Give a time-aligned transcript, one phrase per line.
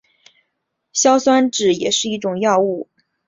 [0.93, 2.89] 硝酸酯也是一类药物。